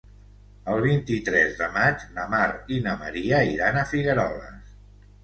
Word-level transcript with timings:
El 0.75 0.79
vint-i-tres 0.85 1.51
de 1.59 1.67
maig 1.75 2.05
na 2.15 2.25
Mar 2.31 2.47
i 2.77 2.79
na 2.87 2.95
Maria 3.03 3.43
iran 3.51 3.79
a 3.83 3.85
Figueroles. 3.93 4.73